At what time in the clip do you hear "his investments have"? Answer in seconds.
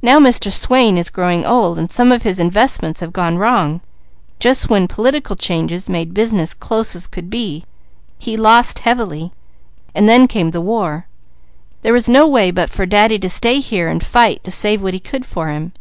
2.22-3.12